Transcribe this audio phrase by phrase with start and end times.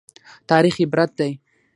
[0.49, 1.31] تاریخ عبرت دی